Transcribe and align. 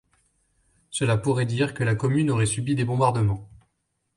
Cela 0.89 1.15
pourrait 1.15 1.45
dire 1.45 1.75
que 1.75 1.83
la 1.83 1.93
commune 1.93 2.31
aurait 2.31 2.47
subi 2.47 2.73
des 2.73 2.85
bombardements. 2.85 3.47